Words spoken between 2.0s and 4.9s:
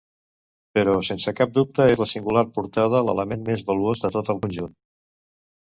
la singular portada l'element més valuós de tot el conjunt.